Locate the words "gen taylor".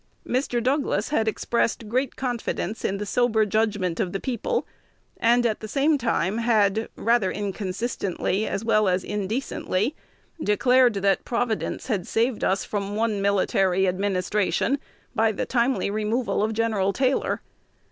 16.53-17.41